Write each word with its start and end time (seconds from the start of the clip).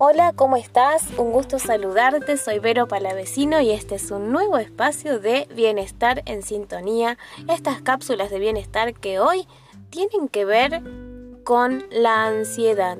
Hola, 0.00 0.32
¿cómo 0.32 0.56
estás? 0.56 1.08
Un 1.18 1.32
gusto 1.32 1.58
saludarte, 1.58 2.36
soy 2.36 2.60
Vero 2.60 2.86
Palavecino 2.86 3.60
y 3.60 3.72
este 3.72 3.96
es 3.96 4.12
un 4.12 4.30
nuevo 4.30 4.56
espacio 4.58 5.18
de 5.18 5.48
bienestar 5.52 6.22
en 6.24 6.44
sintonía. 6.44 7.18
Estas 7.48 7.82
cápsulas 7.82 8.30
de 8.30 8.38
bienestar 8.38 8.94
que 8.94 9.18
hoy 9.18 9.48
tienen 9.90 10.28
que 10.28 10.44
ver 10.44 10.84
con 11.42 11.82
la 11.90 12.26
ansiedad. 12.26 12.96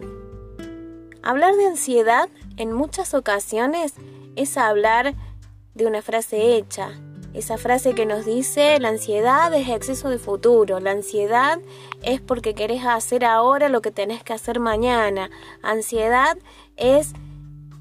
Hablar 1.23 1.55
de 1.55 1.67
ansiedad 1.67 2.29
en 2.57 2.73
muchas 2.73 3.15
ocasiones 3.15 3.95
es 4.35 4.57
hablar 4.57 5.15
de 5.75 5.87
una 5.87 6.03
frase 6.03 6.57
hecha, 6.57 6.99
esa 7.39 7.59
frase 7.59 7.95
que 7.95 8.07
nos 8.07 8.25
dice 8.25 8.79
la 8.81 8.89
ansiedad 8.89 9.53
es 9.55 9.69
exceso 9.69 10.09
de 10.11 10.19
futuro, 10.19 10.81
la 10.81 10.91
ansiedad 10.91 11.59
es 12.03 12.21
porque 12.21 12.55
querés 12.55 12.85
hacer 12.85 13.25
ahora 13.25 13.69
lo 13.69 13.81
que 13.81 13.91
tenés 13.91 14.23
que 14.23 14.33
hacer 14.33 14.61
mañana, 14.61 15.31
ansiedad 15.63 16.37
es 16.77 17.13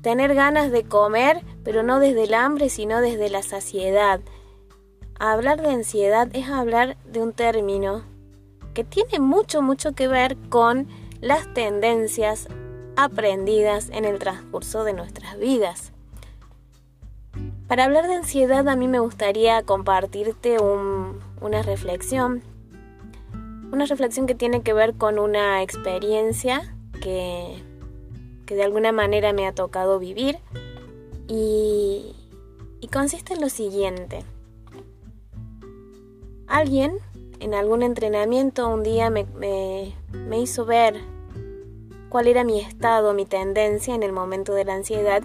tener 0.02 0.36
ganas 0.36 0.72
de 0.72 0.84
comer, 0.84 1.44
pero 1.64 1.84
no 1.84 2.00
desde 2.00 2.24
el 2.24 2.34
hambre, 2.34 2.70
sino 2.70 3.02
desde 3.02 3.30
la 3.30 3.42
saciedad. 3.42 4.22
Hablar 5.20 5.62
de 5.62 5.70
ansiedad 5.70 6.30
es 6.34 6.48
hablar 6.50 6.98
de 7.06 7.22
un 7.22 7.34
término 7.34 8.04
que 8.74 8.84
tiene 8.84 9.20
mucho, 9.20 9.62
mucho 9.64 9.94
que 9.94 10.08
ver 10.08 10.38
con 10.50 10.88
las 11.20 11.52
tendencias 11.54 12.48
aprendidas 12.96 13.90
en 13.90 14.06
el 14.06 14.20
transcurso 14.20 14.84
de 14.84 14.94
nuestras 14.94 15.38
vidas. 15.40 15.94
Para 17.68 17.86
hablar 17.86 18.08
de 18.08 18.16
ansiedad 18.16 18.68
a 18.68 18.76
mí 18.76 18.88
me 18.88 19.00
gustaría 19.00 19.62
compartirte 19.64 20.58
una 20.60 21.62
reflexión, 21.64 22.42
una 23.72 23.86
reflexión 23.86 24.26
que 24.26 24.36
tiene 24.36 24.62
que 24.62 24.74
ver 24.74 24.94
con 24.94 25.20
una 25.20 25.62
experiencia 25.62 26.74
que 27.02 27.62
que 28.48 28.56
de 28.56 28.64
alguna 28.64 28.92
manera 28.92 29.34
me 29.34 29.46
ha 29.46 29.52
tocado 29.52 30.00
vivir 30.00 30.40
y, 31.28 32.16
consiste 32.92 33.34
en 33.34 33.42
lo 33.42 33.50
siguiente. 33.50 34.24
Alguien 36.48 36.98
en 37.42 37.54
algún 37.54 37.84
entrenamiento 37.84 38.70
un 38.70 38.82
día 38.82 39.10
me, 39.12 39.94
hizo 40.42 40.66
ver 40.66 40.96
cuál 42.08 42.28
era 42.28 42.46
mi 42.46 42.62
estado, 42.62 43.14
mi 43.14 43.26
tendencia 43.26 43.94
en 43.94 44.04
el 44.04 44.14
momento 44.14 44.54
de 44.54 44.64
la 44.64 44.74
ansiedad 44.74 45.22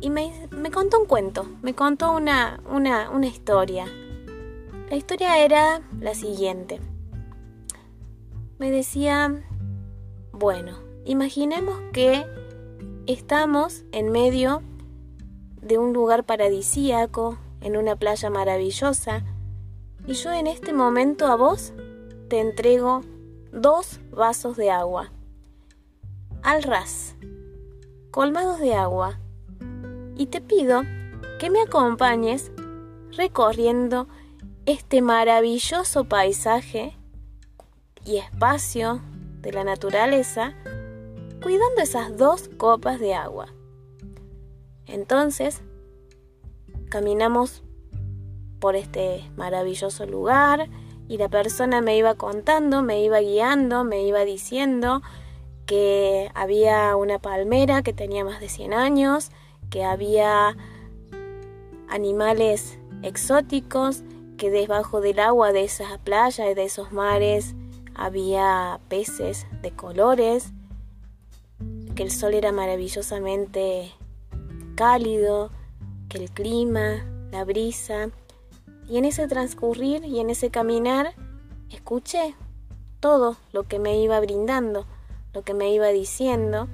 y 0.00 0.10
me, 0.10 0.32
contó 0.72 1.00
un 1.00 1.06
cuento, 1.06 1.46
me 1.62 1.74
contó 1.74 2.12
una, 2.12 2.60
una, 2.70 3.10
una 3.10 3.26
historia. 3.26 3.86
La 4.90 4.96
historia 4.96 5.38
era 5.38 5.82
la 6.00 6.14
siguiente. 6.14 6.80
Me 8.58 8.70
decía, 8.70 9.42
bueno, 10.32 10.86
Imaginemos 11.06 11.78
que 11.92 12.26
estamos 13.06 13.84
en 13.92 14.10
medio 14.10 14.64
de 15.62 15.78
un 15.78 15.92
lugar 15.92 16.24
paradisíaco, 16.24 17.38
en 17.60 17.76
una 17.76 17.94
playa 17.94 18.28
maravillosa, 18.28 19.22
y 20.04 20.14
yo 20.14 20.32
en 20.32 20.48
este 20.48 20.72
momento 20.72 21.28
a 21.28 21.36
vos 21.36 21.72
te 22.28 22.40
entrego 22.40 23.02
dos 23.52 24.00
vasos 24.10 24.56
de 24.56 24.72
agua, 24.72 25.12
al 26.42 26.64
ras, 26.64 27.14
colmados 28.10 28.58
de 28.58 28.74
agua, 28.74 29.20
y 30.16 30.26
te 30.26 30.40
pido 30.40 30.82
que 31.38 31.50
me 31.50 31.62
acompañes 31.62 32.50
recorriendo 33.12 34.08
este 34.64 35.02
maravilloso 35.02 36.04
paisaje 36.04 36.96
y 38.04 38.16
espacio 38.16 39.00
de 39.42 39.52
la 39.52 39.64
naturaleza 39.64 40.54
cuidando 41.42 41.82
esas 41.82 42.16
dos 42.16 42.48
copas 42.56 42.98
de 42.98 43.14
agua. 43.14 43.52
Entonces, 44.86 45.62
caminamos 46.88 47.62
por 48.58 48.76
este 48.76 49.30
maravilloso 49.36 50.06
lugar 50.06 50.68
y 51.08 51.18
la 51.18 51.28
persona 51.28 51.80
me 51.80 51.96
iba 51.96 52.14
contando, 52.14 52.82
me 52.82 53.02
iba 53.02 53.20
guiando, 53.20 53.84
me 53.84 54.02
iba 54.02 54.24
diciendo 54.24 55.02
que 55.66 56.30
había 56.34 56.96
una 56.96 57.18
palmera 57.18 57.82
que 57.82 57.92
tenía 57.92 58.24
más 58.24 58.40
de 58.40 58.48
100 58.48 58.72
años, 58.72 59.30
que 59.70 59.84
había 59.84 60.56
animales 61.88 62.78
exóticos, 63.02 64.02
que 64.36 64.50
debajo 64.50 65.00
del 65.00 65.18
agua 65.20 65.52
de 65.52 65.64
esas 65.64 65.98
playas 65.98 66.50
y 66.50 66.54
de 66.54 66.64
esos 66.64 66.92
mares 66.92 67.54
había 67.94 68.80
peces 68.88 69.46
de 69.62 69.70
colores, 69.70 70.52
que 71.94 72.02
el 72.02 72.10
sol 72.10 72.34
era 72.34 72.52
maravillosamente 72.52 73.92
cálido, 74.74 75.50
que 76.08 76.18
el 76.18 76.30
clima, 76.30 77.06
la 77.32 77.44
brisa, 77.44 78.10
y 78.88 78.98
en 78.98 79.04
ese 79.04 79.26
transcurrir 79.26 80.04
y 80.04 80.20
en 80.20 80.30
ese 80.30 80.50
caminar 80.50 81.14
escuché 81.70 82.34
todo 83.00 83.36
lo 83.52 83.64
que 83.64 83.78
me 83.78 83.98
iba 83.98 84.20
brindando, 84.20 84.86
lo 85.32 85.42
que 85.42 85.54
me 85.54 85.72
iba 85.72 85.88
diciendo, 85.88 86.68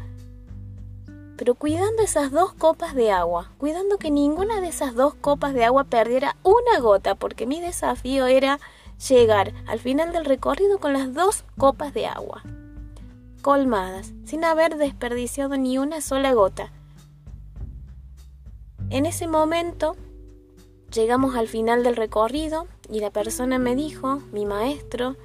pero 1.43 1.57
cuidando 1.57 2.05
esas 2.05 2.31
dos 2.31 2.53
copas 2.53 2.95
de 2.95 3.11
agua, 3.11 3.51
cuidando 3.59 3.99
que 3.99 4.13
ninguna 4.13 4.61
de 4.61 4.69
esas 4.69 4.95
dos 4.95 5.15
copas 5.15 5.55
de 5.55 5.65
agua 5.65 5.83
perdiera 5.83 6.37
una 6.45 6.79
gota, 6.79 7.17
porque 7.17 7.47
mi 7.47 7.61
desafío 7.61 8.27
era 8.27 8.61
llegar 9.09 9.53
al 9.67 9.81
final 9.81 10.13
del 10.13 10.25
recorrido 10.25 10.79
con 10.79 10.93
las 10.93 11.13
dos 11.15 11.43
copas 11.59 11.95
de 11.95 12.07
agua 12.07 12.45
colmadas, 13.43 14.13
sin 14.25 14.45
haber 14.45 14.77
desperdiciado 14.77 15.57
ni 15.57 15.79
una 15.79 16.01
sola 16.01 16.33
gota. 16.33 16.71
En 18.91 19.05
ese 19.05 19.27
momento 19.27 19.97
llegamos 20.95 21.35
al 21.35 21.49
final 21.49 21.83
del 21.83 21.97
recorrido 21.97 22.69
y 22.89 23.01
la 23.01 23.11
persona 23.11 23.59
me 23.59 23.75
dijo, 23.75 24.23
mi 24.31 24.47
maestro, 24.47 25.17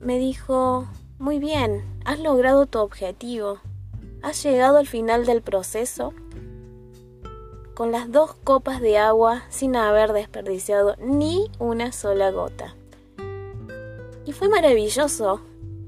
me 0.00 0.18
dijo, 0.18 0.88
muy 1.20 1.38
bien, 1.38 1.84
has 2.04 2.18
logrado 2.18 2.66
tu 2.66 2.80
objetivo, 2.80 3.60
has 4.22 4.42
llegado 4.42 4.78
al 4.78 4.86
final 4.86 5.26
del 5.26 5.42
proceso 5.42 6.12
con 7.74 7.92
las 7.92 8.10
dos 8.10 8.34
copas 8.42 8.80
de 8.80 8.98
agua 8.98 9.44
sin 9.50 9.76
haber 9.76 10.12
desperdiciado 10.12 10.96
ni 10.98 11.48
una 11.58 11.92
sola 11.92 12.30
gota. 12.32 12.74
Y 14.26 14.32
fue 14.32 14.48
maravilloso 14.48 15.40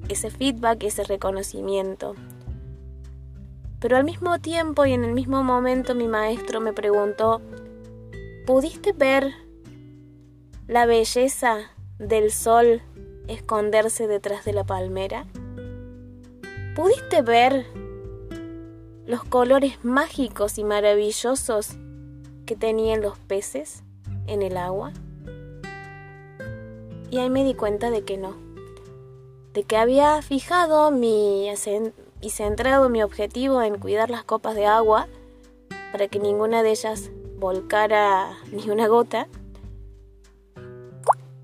ese 0.09 0.31
feedback, 0.31 0.85
ese 0.85 1.05
reconocimiento. 1.05 2.15
Pero 3.81 3.97
al 3.97 4.05
mismo 4.05 4.39
tiempo 4.39 4.87
y 4.87 4.93
en 4.93 5.05
el 5.05 5.12
mismo 5.12 5.43
momento 5.43 5.95
mi 5.95 6.07
maestro 6.07 6.61
me 6.61 6.73
preguntó, 6.73 7.41
¿pudiste 8.47 8.93
ver 8.93 9.33
la 10.69 10.87
belleza 10.87 11.73
del 11.99 12.31
sol 12.31 12.83
esconderse 13.27 14.07
detrás 14.07 14.45
de 14.45 14.53
la 14.53 14.65
palmera? 14.65 15.27
¿Pudiste 16.77 17.23
ver 17.23 17.67
los 19.10 19.25
colores 19.25 19.84
mágicos 19.84 20.56
y 20.56 20.62
maravillosos 20.62 21.71
que 22.47 22.54
tenían 22.54 23.03
los 23.03 23.19
peces 23.19 23.82
en 24.28 24.41
el 24.43 24.56
agua? 24.56 24.93
Y 27.10 27.19
ahí 27.19 27.28
me 27.28 27.43
di 27.43 27.54
cuenta 27.54 27.91
de 27.91 28.04
que 28.04 28.16
no 28.16 28.37
de 29.53 29.65
que 29.65 29.76
había 29.76 30.22
fijado 30.22 30.93
mi 30.93 31.50
y 32.20 32.31
centrado 32.31 32.88
mi 32.88 33.03
objetivo 33.03 33.62
en 33.62 33.81
cuidar 33.81 34.09
las 34.09 34.22
copas 34.22 34.54
de 34.54 34.66
agua 34.66 35.09
para 35.91 36.06
que 36.06 36.20
ninguna 36.20 36.62
de 36.62 36.70
ellas 36.70 37.10
volcara 37.37 38.38
ni 38.53 38.70
una 38.70 38.87
gota 38.87 39.26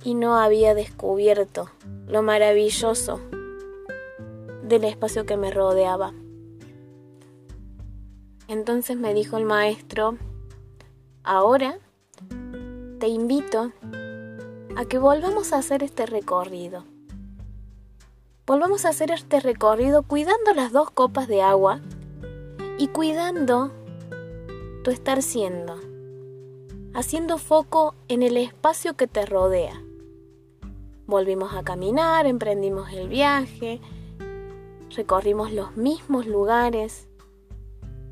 y 0.05 0.15
no 0.15 0.39
había 0.39 0.75
descubierto 0.75 1.69
lo 2.07 2.23
maravilloso 2.23 3.19
del 4.63 4.85
espacio 4.85 5.27
que 5.27 5.37
me 5.37 5.51
rodeaba. 5.51 6.13
Entonces 8.49 8.97
me 8.97 9.15
dijo 9.15 9.37
el 9.37 9.45
maestro, 9.45 10.19
ahora 11.25 11.79
te 12.99 13.09
invito 13.09 13.73
a 14.77 14.85
que 14.85 14.99
volvamos 14.99 15.53
a 15.53 15.59
hacer 15.59 15.83
este 15.83 16.07
recorrido 16.07 16.85
volvamos 18.47 18.85
a 18.85 18.91
hacer 18.91 19.11
este 19.11 19.41
recorrido 19.41 20.05
cuidando 20.05 20.55
las 20.55 20.71
dos 20.71 20.91
copas 20.91 21.27
de 21.27 21.43
agua 21.43 21.81
y 22.79 22.89
cuidando 22.89 23.73
tu 24.85 24.93
estar 24.93 25.21
siendo, 25.21 25.81
haciendo 26.95 27.39
foco 27.39 27.97
en 28.07 28.23
el 28.23 28.37
espacio 28.37 28.95
que 28.95 29.09
te 29.09 29.27
rodea. 29.27 29.83
Volvimos 31.07 31.55
a 31.55 31.65
caminar, 31.65 32.27
emprendimos 32.27 32.93
el 32.93 33.09
viaje, 33.09 33.81
recorrimos 34.95 35.53
los 35.53 35.77
mismos 35.77 36.27
lugares 36.27 37.09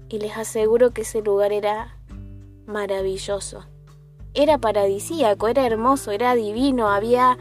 y 0.08 0.18
les 0.18 0.36
aseguro 0.36 0.90
que 0.90 1.02
ese 1.02 1.22
lugar 1.22 1.52
era 1.52 1.96
maravilloso. 2.66 3.64
Era 4.34 4.58
paradisíaco, 4.58 5.48
era 5.48 5.64
hermoso, 5.66 6.10
era 6.10 6.34
divino, 6.34 6.88
había 6.88 7.38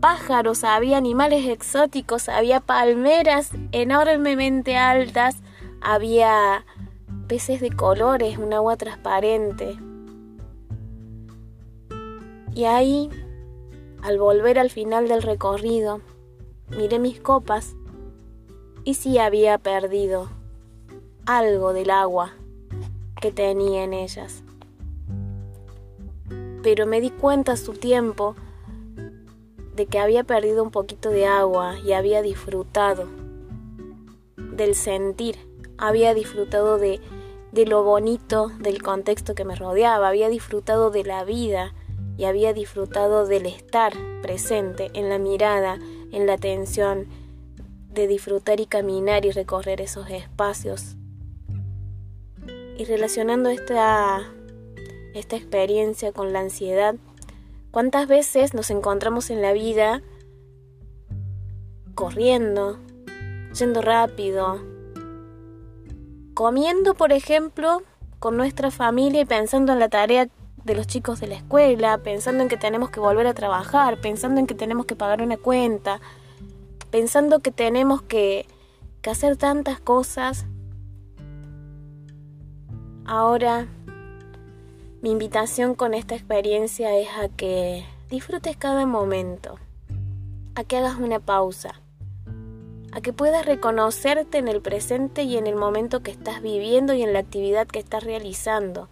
pájaros, 0.00 0.64
había 0.64 0.96
animales 0.96 1.46
exóticos, 1.46 2.28
había 2.28 2.60
palmeras 2.60 3.50
enormemente 3.72 4.76
altas, 4.76 5.36
había 5.80 6.64
peces 7.26 7.60
de 7.60 7.70
colores, 7.70 8.38
un 8.38 8.52
agua 8.52 8.76
transparente. 8.76 9.76
Y 12.54 12.64
ahí, 12.64 13.10
al 14.02 14.18
volver 14.18 14.58
al 14.58 14.70
final 14.70 15.08
del 15.08 15.22
recorrido, 15.22 16.00
miré 16.68 16.98
mis 16.98 17.18
copas 17.18 17.74
y 18.84 18.94
sí 18.94 19.18
había 19.18 19.58
perdido 19.58 20.28
algo 21.26 21.72
del 21.72 21.90
agua 21.90 22.32
que 23.20 23.32
tenía 23.32 23.84
en 23.84 23.94
ellas. 23.94 24.42
Pero 26.62 26.86
me 26.86 27.00
di 27.00 27.10
cuenta 27.10 27.52
a 27.52 27.56
su 27.56 27.72
tiempo 27.72 28.36
de 29.74 29.86
que 29.86 29.98
había 29.98 30.24
perdido 30.24 30.62
un 30.62 30.70
poquito 30.70 31.10
de 31.10 31.26
agua 31.26 31.78
y 31.80 31.92
había 31.92 32.22
disfrutado 32.22 33.08
del 34.36 34.74
sentir, 34.74 35.36
había 35.78 36.14
disfrutado 36.14 36.78
de, 36.78 37.00
de 37.52 37.66
lo 37.66 37.82
bonito 37.82 38.50
del 38.60 38.82
contexto 38.82 39.34
que 39.34 39.44
me 39.44 39.56
rodeaba, 39.56 40.08
había 40.08 40.28
disfrutado 40.28 40.90
de 40.90 41.04
la 41.04 41.24
vida 41.24 41.74
y 42.16 42.24
había 42.24 42.52
disfrutado 42.52 43.26
del 43.26 43.46
estar 43.46 43.92
presente 44.22 44.90
en 44.94 45.08
la 45.08 45.18
mirada, 45.18 45.78
en 46.12 46.26
la 46.26 46.34
atención, 46.34 47.08
de 47.90 48.06
disfrutar 48.06 48.60
y 48.60 48.66
caminar 48.66 49.24
y 49.24 49.30
recorrer 49.30 49.80
esos 49.80 50.08
espacios. 50.10 50.96
Y 52.76 52.84
relacionando 52.84 53.48
esta, 53.50 54.22
esta 55.14 55.36
experiencia 55.36 56.12
con 56.12 56.32
la 56.32 56.40
ansiedad, 56.40 56.96
¿cuántas 57.70 58.08
veces 58.08 58.54
nos 58.54 58.70
encontramos 58.70 59.30
en 59.30 59.42
la 59.42 59.52
vida 59.52 60.02
corriendo, 61.94 62.78
yendo 63.56 63.80
rápido, 63.80 64.60
comiendo, 66.34 66.94
por 66.94 67.12
ejemplo, 67.12 67.82
con 68.18 68.36
nuestra 68.36 68.70
familia 68.70 69.22
y 69.22 69.24
pensando 69.24 69.72
en 69.72 69.78
la 69.78 69.88
tarea 69.88 70.28
de 70.64 70.74
los 70.74 70.86
chicos 70.86 71.20
de 71.20 71.28
la 71.28 71.36
escuela, 71.36 71.98
pensando 71.98 72.42
en 72.42 72.48
que 72.48 72.56
tenemos 72.56 72.90
que 72.90 73.00
volver 73.00 73.26
a 73.26 73.34
trabajar, 73.34 74.00
pensando 74.00 74.40
en 74.40 74.46
que 74.46 74.54
tenemos 74.54 74.86
que 74.86 74.96
pagar 74.96 75.22
una 75.22 75.36
cuenta, 75.36 76.00
pensando 76.90 77.40
que 77.40 77.50
tenemos 77.50 78.02
que, 78.02 78.46
hacer 79.04 79.36
tantas 79.36 79.78
cosas. 79.80 80.46
Ahora, 83.06 83.66
mi 85.02 85.10
invitación 85.10 85.74
con 85.74 85.92
esta 85.92 86.14
experiencia 86.14 86.96
es 86.96 87.08
a 87.18 87.28
que 87.28 87.84
disfrutes 88.08 88.56
cada 88.56 88.86
momento, 88.86 89.58
a 90.54 90.64
que 90.64 90.78
hagas 90.78 90.96
una 90.98 91.20
pausa, 91.20 91.74
a 92.92 93.02
que 93.02 93.12
puedas 93.12 93.44
reconocerte 93.44 94.38
en 94.38 94.48
el 94.48 94.62
presente 94.62 95.24
y 95.24 95.36
en 95.36 95.46
el 95.46 95.54
momento 95.54 96.02
que 96.02 96.12
estás 96.12 96.40
viviendo 96.40 96.94
y 96.94 97.02
en 97.02 97.12
la 97.12 97.18
actividad 97.18 97.66
que 97.66 97.78
estás 97.78 98.04
realizando. 98.04 98.88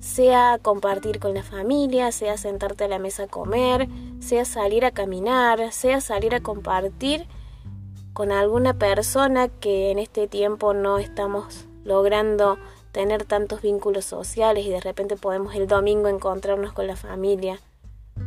Sea 0.00 0.58
compartir 0.60 1.20
con 1.20 1.34
la 1.34 1.44
familia, 1.44 2.10
sea 2.10 2.36
sentarte 2.36 2.82
a 2.82 2.88
la 2.88 2.98
mesa 2.98 3.24
a 3.24 3.28
comer, 3.28 3.88
sea 4.18 4.44
salir 4.44 4.84
a 4.84 4.90
caminar, 4.90 5.72
sea 5.72 6.00
salir 6.00 6.34
a 6.34 6.40
compartir 6.40 7.28
con 8.12 8.32
alguna 8.32 8.74
persona 8.74 9.46
que 9.46 9.92
en 9.92 10.00
este 10.00 10.26
tiempo 10.26 10.74
no 10.74 10.98
estamos 10.98 11.69
logrando 11.84 12.58
tener 12.92 13.24
tantos 13.24 13.62
vínculos 13.62 14.04
sociales 14.04 14.66
y 14.66 14.70
de 14.70 14.80
repente 14.80 15.16
podemos 15.16 15.54
el 15.54 15.66
domingo 15.66 16.08
encontrarnos 16.08 16.72
con 16.72 16.86
la 16.86 16.96
familia. 16.96 17.60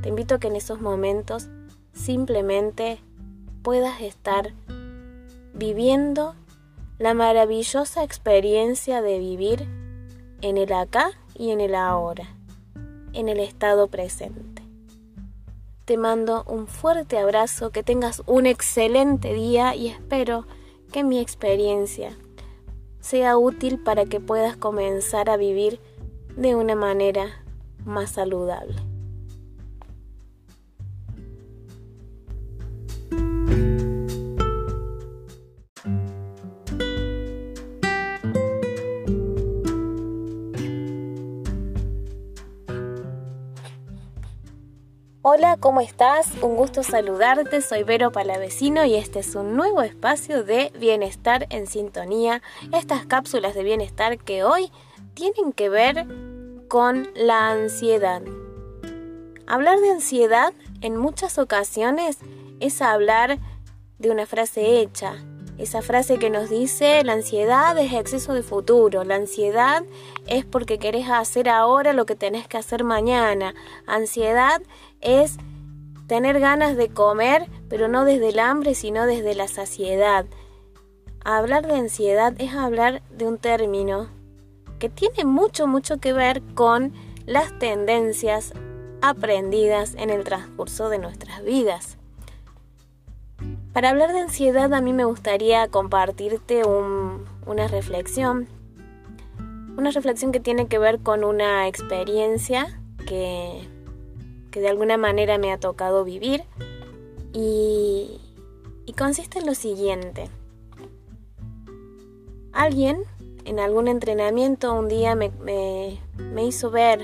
Te 0.01 0.09
invito 0.09 0.35
a 0.35 0.39
que 0.39 0.47
en 0.47 0.55
esos 0.55 0.81
momentos 0.81 1.49
simplemente 1.93 2.99
puedas 3.61 4.01
estar 4.01 4.53
viviendo 5.53 6.35
la 6.97 7.13
maravillosa 7.13 8.03
experiencia 8.03 9.01
de 9.01 9.19
vivir 9.19 9.67
en 10.41 10.57
el 10.57 10.71
acá 10.73 11.11
y 11.35 11.51
en 11.51 11.61
el 11.61 11.75
ahora, 11.75 12.35
en 13.13 13.29
el 13.29 13.39
estado 13.39 13.87
presente. 13.87 14.63
Te 15.85 15.97
mando 15.97 16.45
un 16.47 16.67
fuerte 16.67 17.17
abrazo, 17.17 17.71
que 17.71 17.83
tengas 17.83 18.23
un 18.25 18.45
excelente 18.45 19.33
día 19.33 19.75
y 19.75 19.87
espero 19.87 20.45
que 20.91 21.03
mi 21.03 21.19
experiencia 21.19 22.15
sea 23.03 23.37
útil 23.37 23.79
para 23.79 24.05
que 24.05 24.21
puedas 24.21 24.55
comenzar 24.55 25.29
a 25.29 25.35
vivir 25.35 25.81
de 26.37 26.55
una 26.55 26.73
manera 26.73 27.43
más 27.83 28.11
saludable. 28.11 28.77
Hola, 45.25 45.55
¿cómo 45.57 45.79
estás? 45.79 46.27
Un 46.41 46.57
gusto 46.57 46.83
saludarte, 46.83 47.61
soy 47.61 47.83
Vero 47.83 48.11
Palavecino 48.11 48.83
y 48.83 48.95
este 48.95 49.19
es 49.19 49.35
un 49.35 49.55
nuevo 49.55 49.81
espacio 49.81 50.43
de 50.43 50.73
bienestar 50.77 51.47
en 51.49 51.65
sintonía, 51.65 52.41
estas 52.73 53.05
cápsulas 53.05 53.55
de 53.55 53.63
bienestar 53.63 54.17
que 54.17 54.43
hoy 54.43 54.69
tienen 55.13 55.53
que 55.53 55.69
ver 55.69 56.05
con 56.67 57.07
la 57.15 57.51
ansiedad. 57.51 58.21
Hablar 59.47 59.79
de 59.79 59.91
ansiedad 59.91 60.51
en 60.81 60.97
muchas 60.97 61.37
ocasiones 61.37 62.17
es 62.59 62.81
hablar 62.81 63.39
de 63.99 64.11
una 64.11 64.25
frase 64.25 64.81
hecha, 64.81 65.23
esa 65.59 65.83
frase 65.83 66.17
que 66.17 66.31
nos 66.31 66.49
dice 66.49 67.03
la 67.03 67.13
ansiedad 67.13 67.77
es 67.77 67.93
exceso 67.93 68.33
de 68.33 68.41
futuro, 68.41 69.03
la 69.03 69.15
ansiedad 69.15 69.83
es 70.25 70.45
porque 70.45 70.79
querés 70.79 71.07
hacer 71.09 71.47
ahora 71.47 71.93
lo 71.93 72.07
que 72.07 72.15
tenés 72.15 72.47
que 72.47 72.57
hacer 72.57 72.83
mañana, 72.83 73.53
ansiedad 73.85 74.63
es 75.03 75.37
tener 76.07 76.39
ganas 76.39 76.75
de 76.75 76.89
comer, 76.89 77.47
pero 77.69 77.87
no 77.87 78.05
desde 78.05 78.29
el 78.29 78.39
hambre, 78.39 78.75
sino 78.75 79.05
desde 79.05 79.35
la 79.35 79.47
saciedad. 79.47 80.25
Hablar 81.23 81.65
de 81.67 81.75
ansiedad 81.75 82.33
es 82.37 82.53
hablar 82.53 83.01
de 83.11 83.27
un 83.27 83.37
término 83.37 84.09
que 84.79 84.89
tiene 84.89 85.23
mucho, 85.23 85.67
mucho 85.67 85.97
que 85.97 86.11
ver 86.11 86.41
con 86.55 86.93
las 87.25 87.57
tendencias 87.57 88.53
aprendidas 89.01 89.95
en 89.95 90.09
el 90.09 90.23
transcurso 90.23 90.89
de 90.89 90.97
nuestras 90.97 91.43
vidas. 91.43 91.97
Para 93.73 93.89
hablar 93.89 94.13
de 94.13 94.19
ansiedad 94.19 94.73
a 94.73 94.81
mí 94.81 94.93
me 94.93 95.05
gustaría 95.05 95.67
compartirte 95.67 96.63
una 96.65 97.67
reflexión, 97.67 98.47
una 99.77 99.91
reflexión 99.91 100.31
que 100.31 100.39
tiene 100.39 100.67
que 100.67 100.77
ver 100.77 100.99
con 100.99 101.23
una 101.23 101.67
experiencia 101.67 102.79
que 103.07 103.67
que 104.53 104.61
de 104.61 104.69
alguna 104.69 104.97
manera 104.97 105.39
me 105.39 105.51
ha 105.51 105.57
tocado 105.57 106.03
vivir 106.03 106.43
y, 107.33 108.19
consiste 108.95 109.39
en 109.39 109.47
lo 109.47 109.55
siguiente. 109.55 110.29
Alguien 112.51 113.03
en 113.45 113.59
algún 113.59 113.87
entrenamiento 113.87 114.71
un 114.75 114.87
día 114.87 115.15
me, 115.15 115.99
hizo 116.45 116.69
ver 116.69 117.01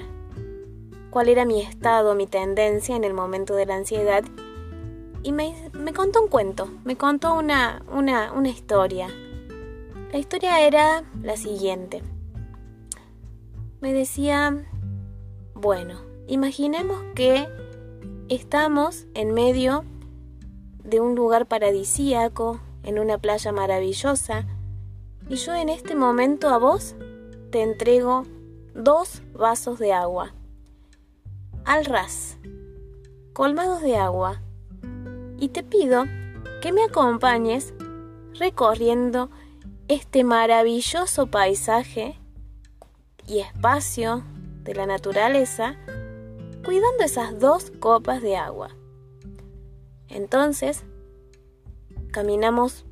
cuál 1.10 1.29
era 1.29 1.46
mi 1.46 1.60
estado, 1.60 2.13
mi 2.13 2.27
tendencia 2.27 2.96
en 2.96 3.03
el 3.03 3.15
momento 3.15 3.56
de 3.56 3.65
la 3.65 3.75
ansiedad 3.75 4.24
y 5.24 5.32
me, 5.32 5.56
contó 5.96 6.22
un 6.22 6.29
cuento, 6.29 6.70
me 6.86 6.96
contó 6.96 7.34
una, 7.34 7.84
una, 7.91 8.32
una 8.32 8.50
historia. 8.50 9.08
La 10.12 10.20
historia 10.20 10.62
era 10.62 11.03
la 11.24 11.36
siguiente. 11.36 12.03
Me 13.82 13.91
decía, 13.94 14.63
bueno, 15.56 16.09
Imaginemos 16.29 17.01
que 17.15 17.48
estamos 18.27 19.07
en 19.15 19.33
medio 19.33 19.83
de 20.83 21.00
un 21.00 21.15
lugar 21.15 21.48
paradisíaco, 21.48 22.62
en 22.83 23.00
una 23.00 23.17
playa 23.17 23.51
maravillosa, 23.51 24.45
y 25.27 25.38
yo 25.38 25.55
en 25.55 25.69
este 25.69 25.95
momento 25.95 26.50
a 26.50 26.59
vos 26.59 26.95
te 27.50 27.63
entrego 27.63 28.27
dos 28.75 29.24
vasos 29.33 29.79
de 29.79 29.91
agua, 29.91 30.36
al 31.65 31.86
ras, 31.86 32.38
colmados 33.33 33.81
de 33.81 33.98
agua, 33.98 34.39
y 35.39 35.50
te 35.50 35.63
pido 35.63 36.03
que 36.62 36.71
me 36.71 36.83
acompañes 36.83 37.74
recorriendo 38.36 39.31
este 39.88 40.24
maravilloso 40.24 41.25
paisaje 41.25 42.19
y 43.25 43.39
espacio 43.39 44.24
de 44.63 44.75
la 44.75 44.86
naturaleza 44.86 45.75
cuidando 46.66 47.04
esas 47.04 47.39
dos 47.39 47.72
copas 47.80 48.22
de 48.22 48.38
agua. 48.38 48.75
Entonces, 50.08 50.84
caminamos 52.12 52.86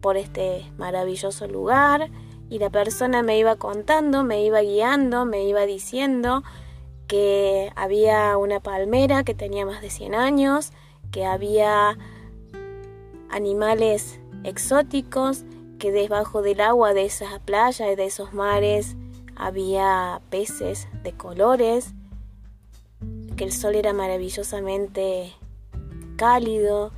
por 0.00 0.16
este 0.16 0.70
maravilloso 0.76 1.46
lugar 1.46 2.10
y 2.48 2.58
la 2.58 2.70
persona 2.70 3.22
me 3.22 3.38
iba 3.38 3.56
contando, 3.56 4.24
me 4.24 4.44
iba 4.44 4.60
guiando, 4.60 5.24
me 5.24 5.44
iba 5.44 5.66
diciendo 5.66 6.42
que 7.06 7.72
había 7.74 8.36
una 8.36 8.60
palmera 8.60 9.24
que 9.24 9.34
tenía 9.34 9.64
más 9.66 9.80
de 9.80 9.90
100 9.90 10.14
años, 10.14 10.72
que 11.10 11.24
había 11.24 11.96
animales 13.30 14.20
exóticos, 14.44 15.44
que 15.78 15.90
debajo 15.92 16.42
del 16.42 16.60
agua 16.60 16.92
de 16.92 17.04
esas 17.06 17.38
playas 17.40 17.92
y 17.92 17.96
de 17.96 18.04
esos 18.04 18.34
mares 18.34 18.96
había 19.36 20.20
peces 20.30 20.88
de 21.02 21.12
colores, 21.12 21.94
que 23.38 23.44
el 23.44 23.52
sol 23.52 23.76
era 23.76 23.92
maravillosamente 23.92 25.32
cálido, 26.16 26.90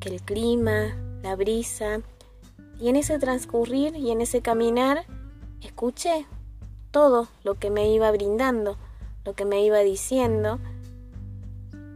que 0.00 0.10
el 0.10 0.20
clima, 0.20 0.94
la 1.22 1.34
brisa, 1.34 2.02
y 2.78 2.90
en 2.90 2.96
ese 2.96 3.18
transcurrir 3.18 3.96
y 3.96 4.10
en 4.10 4.20
ese 4.20 4.42
caminar 4.42 5.06
escuché 5.62 6.26
todo 6.90 7.28
lo 7.42 7.54
que 7.54 7.70
me 7.70 7.90
iba 7.90 8.10
brindando, 8.10 8.76
lo 9.24 9.32
que 9.32 9.46
me 9.46 9.64
iba 9.64 9.78
diciendo, 9.78 10.60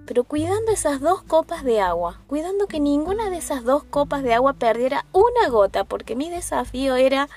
pero 0.07 0.25
cuidando 0.25 0.73
esas 0.73 1.01
dos 1.03 1.23
copas 1.23 1.63
de 1.63 1.81
agua, 1.81 2.23
cuidando 2.27 2.69
que 2.69 2.81
ninguna 2.81 3.29
de 3.29 3.37
esas 3.37 3.63
dos 3.63 3.85
copas 3.85 4.23
de 4.23 4.33
agua 4.33 4.55
perdiera 4.55 5.05
una 5.13 5.51
gota, 5.51 5.85
porque 5.85 6.17
mi 6.17 6.31
desafío 6.31 6.97
era 6.97 7.29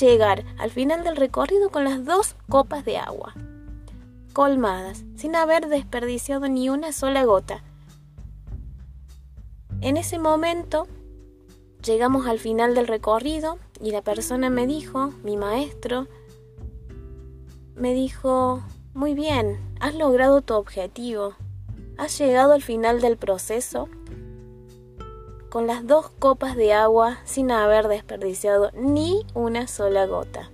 llegar 0.00 0.44
al 0.58 0.70
final 0.70 1.02
del 1.02 1.16
recorrido 1.16 1.70
con 1.70 1.82
las 1.82 2.04
dos 2.04 2.36
copas 2.48 2.84
de 2.84 2.98
agua, 2.98 3.34
colmadas, 4.34 5.04
sin 5.16 5.34
haber 5.34 5.68
desperdiciado 5.68 6.46
ni 6.48 6.68
una 6.68 6.92
sola 6.92 7.24
gota. 7.24 7.64
En 9.80 9.96
ese 9.96 10.18
momento 10.18 10.86
llegamos 11.82 12.26
al 12.26 12.38
final 12.38 12.74
del 12.74 12.86
recorrido 12.86 13.58
y 13.80 13.92
la 13.92 14.02
persona 14.02 14.50
me 14.50 14.66
dijo, 14.66 15.12
mi 15.22 15.38
maestro, 15.38 16.08
me 17.74 17.94
dijo, 17.94 18.62
muy 18.92 19.14
bien, 19.14 19.58
has 19.80 19.94
logrado 19.94 20.42
tu 20.42 20.54
objetivo, 20.54 21.34
has 21.96 22.18
llegado 22.18 22.52
al 22.52 22.62
final 22.62 23.00
del 23.00 23.16
proceso 23.16 23.88
con 25.48 25.68
las 25.68 25.86
dos 25.86 26.10
copas 26.18 26.56
de 26.56 26.72
agua 26.72 27.18
sin 27.24 27.52
haber 27.52 27.86
desperdiciado 27.86 28.72
ni 28.74 29.24
una 29.34 29.68
sola 29.68 30.06
gota. 30.06 30.50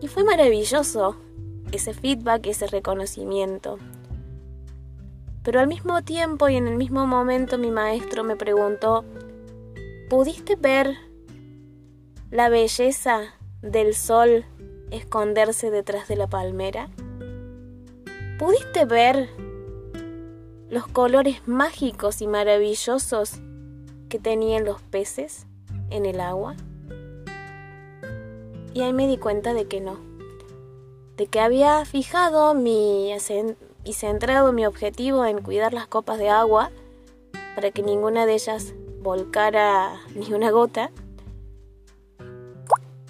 Y 0.00 0.08
fue 0.08 0.24
maravilloso 0.24 1.16
ese 1.74 1.94
feedback, 1.94 2.46
ese 2.46 2.66
reconocimiento. 2.66 3.78
Pero 5.42 5.60
al 5.60 5.66
mismo 5.66 6.02
tiempo 6.02 6.48
y 6.48 6.56
en 6.56 6.66
el 6.66 6.76
mismo 6.76 7.06
momento 7.06 7.58
mi 7.58 7.70
maestro 7.70 8.24
me 8.24 8.36
preguntó, 8.36 9.04
¿pudiste 10.08 10.56
ver 10.56 10.94
la 12.30 12.48
belleza 12.48 13.34
del 13.60 13.94
sol 13.94 14.44
esconderse 14.90 15.70
detrás 15.70 16.08
de 16.08 16.16
la 16.16 16.26
palmera? 16.26 16.88
¿Pudiste 18.38 18.84
ver 18.84 19.28
los 20.70 20.86
colores 20.86 21.46
mágicos 21.46 22.22
y 22.22 22.26
maravillosos 22.26 23.34
que 24.08 24.18
tenían 24.18 24.64
los 24.64 24.80
peces 24.80 25.46
en 25.90 26.06
el 26.06 26.20
agua? 26.20 26.56
Y 28.72 28.80
ahí 28.80 28.92
me 28.92 29.06
di 29.06 29.18
cuenta 29.18 29.54
de 29.54 29.66
que 29.66 29.80
no, 29.80 30.13
de 31.16 31.26
que 31.26 31.40
había 31.40 31.84
fijado 31.84 32.54
mi 32.54 33.12
y 33.84 33.92
centrado 33.92 34.52
mi 34.52 34.66
objetivo 34.66 35.24
en 35.24 35.42
cuidar 35.42 35.72
las 35.72 35.86
copas 35.86 36.18
de 36.18 36.28
agua 36.28 36.70
para 37.54 37.70
que 37.70 37.82
ninguna 37.82 38.26
de 38.26 38.34
ellas 38.34 38.74
volcara 39.00 40.00
ni 40.14 40.32
una 40.32 40.50
gota 40.50 40.90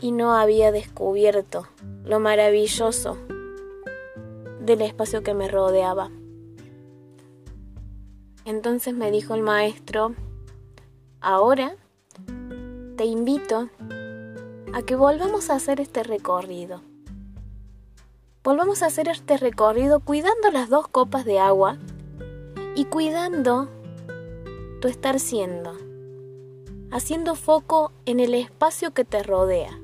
y 0.01 0.13
no 0.13 0.35
había 0.35 0.71
descubierto 0.73 1.67
lo 2.05 2.21
maravilloso 2.21 3.17
del 4.61 4.83
espacio 4.83 5.23
que 5.23 5.35
me 5.35 5.49
rodeaba. 5.49 6.11
Entonces 8.45 8.93
me 8.93 9.11
dijo 9.11 9.35
el 9.35 9.41
maestro, 9.41 10.15
ahora 11.21 11.77
te 12.97 13.05
invito 13.07 13.71
a 14.75 14.83
que 14.83 14.97
volvamos 14.97 15.49
a 15.49 15.55
hacer 15.55 15.81
este 15.81 16.03
recorrido. 16.03 16.83
Volvamos 18.45 18.83
a 18.83 18.87
hacer 18.87 19.09
este 19.09 19.39
recorrido 19.39 20.01
cuidando 20.01 20.51
las 20.53 20.69
dos 20.69 20.87
copas 20.87 21.25
de 21.25 21.39
agua 21.39 21.79
y 22.77 22.85
cuidando 22.85 23.71
tu 24.83 24.89
estar 24.89 25.19
siendo, 25.19 25.73
haciendo 26.91 27.37
foco 27.37 27.91
en 28.05 28.21
el 28.21 28.35
espacio 28.35 28.91
que 28.93 29.07
te 29.07 29.23
rodea. 29.23 29.81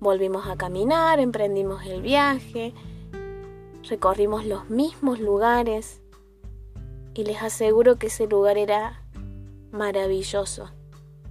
Volvimos 0.00 0.48
a 0.48 0.56
caminar, 0.56 1.18
emprendimos 1.18 1.86
el 1.86 2.02
viaje, 2.02 2.74
recorrimos 3.88 4.44
los 4.44 4.68
mismos 4.68 5.18
lugares, 5.18 6.02
y 7.14 7.24
les 7.24 7.42
aseguro 7.42 7.96
que 7.96 8.08
ese 8.08 8.26
lugar 8.26 8.58
era 8.58 9.02
maravilloso. 9.72 10.70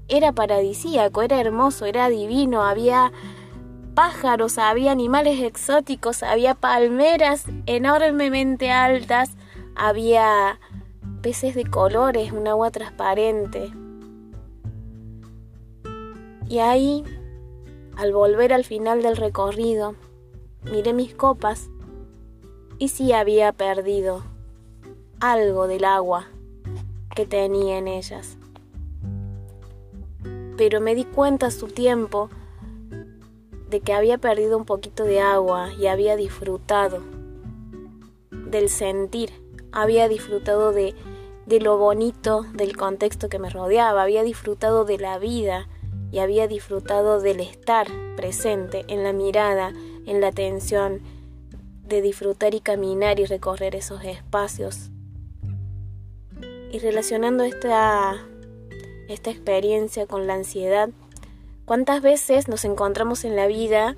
Era 0.07 0.31
paradisíaco, 0.31 1.21
era 1.21 1.39
hermoso, 1.39 1.85
era 1.85 2.09
divino, 2.09 2.63
había 2.63 3.11
pájaros, 3.93 4.57
había 4.57 4.91
animales 4.91 5.41
exóticos, 5.41 6.23
había 6.23 6.55
palmeras 6.55 7.45
enormemente 7.65 8.71
altas, 8.71 9.31
había 9.75 10.59
peces 11.21 11.55
de 11.55 11.65
colores, 11.65 12.31
un 12.31 12.47
agua 12.47 12.71
transparente. 12.71 13.71
Y 16.47 16.59
ahí, 16.59 17.03
al 17.97 18.13
volver 18.13 18.53
al 18.53 18.65
final 18.65 19.01
del 19.01 19.17
recorrido, 19.17 19.95
miré 20.63 20.93
mis 20.93 21.13
copas 21.13 21.69
y 22.77 22.89
sí 22.89 23.13
había 23.13 23.51
perdido 23.51 24.23
algo 25.19 25.67
del 25.67 25.85
agua 25.85 26.27
que 27.15 27.25
tenía 27.25 27.77
en 27.77 27.87
ellas. 27.87 28.37
Pero 30.57 30.81
me 30.81 30.95
di 30.95 31.05
cuenta 31.05 31.47
a 31.47 31.51
su 31.51 31.67
tiempo 31.67 32.29
de 33.69 33.81
que 33.81 33.93
había 33.93 34.17
perdido 34.17 34.57
un 34.57 34.65
poquito 34.65 35.03
de 35.03 35.19
agua 35.19 35.71
y 35.73 35.87
había 35.87 36.15
disfrutado 36.15 37.03
del 38.31 38.69
sentir, 38.69 39.31
había 39.71 40.07
disfrutado 40.07 40.71
de, 40.71 40.95
de 41.45 41.59
lo 41.59 41.77
bonito 41.77 42.45
del 42.53 42.75
contexto 42.75 43.29
que 43.29 43.39
me 43.39 43.49
rodeaba, 43.49 44.01
había 44.01 44.23
disfrutado 44.23 44.85
de 44.85 44.97
la 44.97 45.19
vida 45.19 45.67
y 46.11 46.19
había 46.19 46.47
disfrutado 46.47 47.21
del 47.21 47.39
estar 47.39 47.87
presente 48.15 48.85
en 48.87 49.03
la 49.03 49.13
mirada, 49.13 49.73
en 50.05 50.21
la 50.21 50.29
atención, 50.29 51.01
de 51.83 52.01
disfrutar 52.01 52.53
y 52.53 52.61
caminar 52.61 53.19
y 53.19 53.25
recorrer 53.25 53.75
esos 53.75 54.03
espacios. 54.03 54.89
Y 56.71 56.79
relacionando 56.79 57.43
esta, 57.43 58.15
esta 59.07 59.31
experiencia 59.31 60.05
con 60.05 60.27
la 60.27 60.35
ansiedad, 60.35 60.89
¿cuántas 61.69 62.01
veces 62.01 62.47
nos 62.47 62.65
encontramos 62.65 63.23
en 63.25 63.35
la 63.35 63.45
vida 63.45 63.95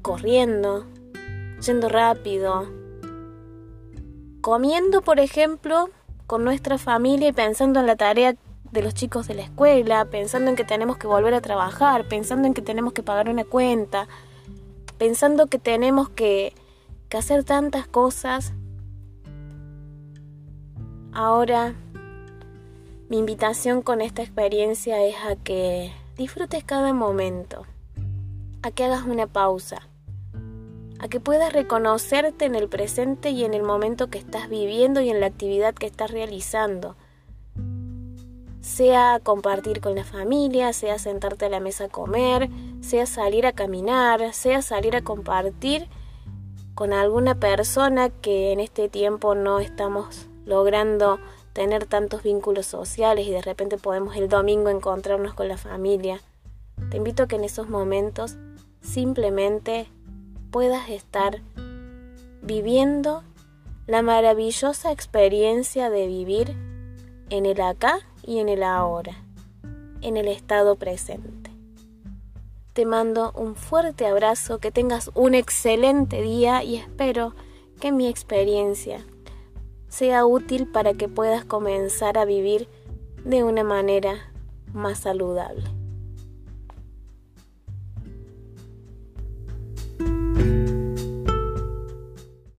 corriendo, 0.00 0.86
yendo 1.60 1.88
rápido, 1.88 2.68
comiendo, 4.40 5.02
por 5.02 5.18
ejemplo, 5.18 5.90
con 6.28 6.44
nuestra 6.44 6.78
familia 6.78 7.30
y 7.30 7.32
pensando 7.32 7.80
en 7.80 7.88
la 7.88 7.96
tarea 7.96 8.36
de 8.70 8.82
los 8.82 8.94
chicos 8.94 9.26
de 9.26 9.34
la 9.34 9.42
escuela, 9.42 10.04
pensando 10.04 10.50
en 10.50 10.54
que 10.54 10.62
tenemos 10.62 10.98
que 10.98 11.08
volver 11.08 11.34
a 11.34 11.40
trabajar, 11.40 12.06
pensando 12.06 12.46
en 12.46 12.54
que 12.54 12.62
tenemos 12.62 12.92
que 12.92 13.02
pagar 13.02 13.28
una 13.28 13.42
cuenta, 13.42 14.06
pensando 14.98 15.48
que 15.48 15.58
tenemos 15.58 16.08
que, 16.08 16.54
que 17.08 17.16
hacer 17.16 17.42
tantas 17.42 17.88
cosas 17.88 18.52
Ahora, 21.14 21.74
mi 23.12 23.18
invitación 23.18 23.82
con 23.82 24.00
esta 24.00 24.22
experiencia 24.22 25.04
es 25.04 25.16
a 25.16 25.36
que 25.36 25.92
disfrutes 26.16 26.64
cada 26.64 26.94
momento, 26.94 27.66
a 28.62 28.70
que 28.70 28.84
hagas 28.84 29.04
una 29.04 29.26
pausa, 29.26 29.86
a 30.98 31.08
que 31.08 31.20
puedas 31.20 31.52
reconocerte 31.52 32.46
en 32.46 32.54
el 32.54 32.70
presente 32.70 33.28
y 33.28 33.44
en 33.44 33.52
el 33.52 33.64
momento 33.64 34.08
que 34.08 34.16
estás 34.16 34.48
viviendo 34.48 35.02
y 35.02 35.10
en 35.10 35.20
la 35.20 35.26
actividad 35.26 35.74
que 35.74 35.84
estás 35.84 36.10
realizando. 36.10 36.96
Sea 38.62 39.20
compartir 39.22 39.82
con 39.82 39.94
la 39.94 40.04
familia, 40.04 40.72
sea 40.72 40.98
sentarte 40.98 41.44
a 41.44 41.50
la 41.50 41.60
mesa 41.60 41.84
a 41.84 41.88
comer, 41.90 42.48
sea 42.80 43.04
salir 43.04 43.44
a 43.44 43.52
caminar, 43.52 44.32
sea 44.32 44.62
salir 44.62 44.96
a 44.96 45.02
compartir 45.02 45.86
con 46.74 46.94
alguna 46.94 47.34
persona 47.34 48.08
que 48.08 48.52
en 48.52 48.60
este 48.60 48.88
tiempo 48.88 49.34
no 49.34 49.60
estamos 49.60 50.30
logrando 50.46 51.18
tener 51.52 51.86
tantos 51.86 52.22
vínculos 52.22 52.66
sociales 52.66 53.26
y 53.26 53.30
de 53.30 53.42
repente 53.42 53.78
podemos 53.78 54.16
el 54.16 54.28
domingo 54.28 54.68
encontrarnos 54.68 55.34
con 55.34 55.48
la 55.48 55.56
familia. 55.56 56.20
Te 56.90 56.96
invito 56.96 57.24
a 57.24 57.28
que 57.28 57.36
en 57.36 57.44
esos 57.44 57.68
momentos 57.68 58.36
simplemente 58.80 59.86
puedas 60.50 60.88
estar 60.88 61.40
viviendo 62.42 63.22
la 63.86 64.02
maravillosa 64.02 64.92
experiencia 64.92 65.90
de 65.90 66.06
vivir 66.06 66.56
en 67.30 67.46
el 67.46 67.60
acá 67.60 67.98
y 68.22 68.38
en 68.38 68.48
el 68.48 68.62
ahora, 68.62 69.24
en 70.00 70.16
el 70.16 70.28
estado 70.28 70.76
presente. 70.76 71.50
Te 72.72 72.86
mando 72.86 73.32
un 73.32 73.54
fuerte 73.54 74.06
abrazo, 74.06 74.58
que 74.58 74.70
tengas 74.70 75.10
un 75.14 75.34
excelente 75.34 76.22
día 76.22 76.64
y 76.64 76.76
espero 76.76 77.34
que 77.80 77.92
mi 77.92 78.06
experiencia 78.08 79.04
sea 79.92 80.24
útil 80.24 80.66
para 80.66 80.94
que 80.94 81.06
puedas 81.06 81.44
comenzar 81.44 82.16
a 82.16 82.24
vivir 82.24 82.66
de 83.26 83.44
una 83.44 83.62
manera 83.62 84.32
más 84.72 85.00
saludable. 85.00 85.64